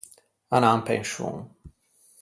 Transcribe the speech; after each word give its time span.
Anâ 0.55 0.69
in 0.77 0.83
penscion. 0.87 1.35